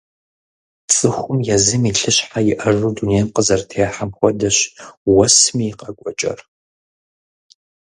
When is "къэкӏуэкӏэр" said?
5.79-6.39